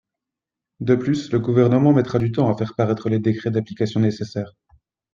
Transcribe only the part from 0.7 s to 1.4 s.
De plus, le